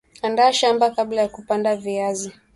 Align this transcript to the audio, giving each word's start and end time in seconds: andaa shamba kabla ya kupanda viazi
andaa 0.21 0.51
shamba 0.53 0.89
kabla 0.89 1.21
ya 1.21 1.27
kupanda 1.29 1.75
viazi 1.75 2.31